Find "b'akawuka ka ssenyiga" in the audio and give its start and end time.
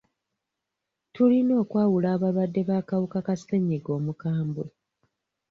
2.69-3.89